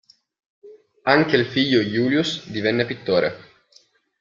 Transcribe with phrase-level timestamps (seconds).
[1.03, 3.67] Anche il figlio Julius divenne pittore.